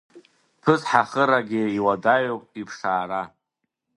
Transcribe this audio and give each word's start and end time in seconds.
Ԥысҳахырагьы 0.61 1.63
иуадаҩуп 1.77 2.43
иԥшаара… 2.61 3.21